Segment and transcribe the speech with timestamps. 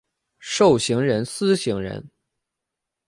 [0.39, 2.03] 授行人司行人。